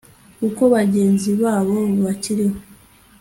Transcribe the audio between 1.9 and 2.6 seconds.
bakiriho